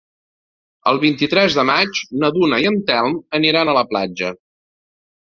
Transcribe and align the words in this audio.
El 0.91 0.99
vint-i-tres 1.03 1.59
de 1.59 1.67
maig 1.71 2.01
na 2.25 2.33
Duna 2.39 2.61
i 2.65 2.69
en 2.73 2.83
Telm 2.91 3.23
aniran 3.41 3.71
a 3.77 3.81
la 3.83 3.89
platja. 3.95 4.37